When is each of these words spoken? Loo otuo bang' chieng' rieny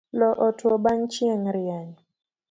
Loo 0.19 0.35
otuo 0.47 0.75
bang' 0.83 1.07
chieng' 1.13 1.49
rieny 1.55 1.91